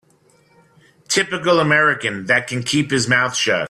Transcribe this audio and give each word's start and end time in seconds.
Typical 1.09 1.59
American 1.59 2.25
that 2.25 2.47
can 2.47 2.63
keep 2.63 2.89
his 2.89 3.07
mouth 3.07 3.35
shut. 3.35 3.59